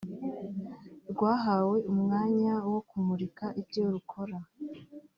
[1.11, 4.37] rwahawe umwanya wo kumurika ibyo rukora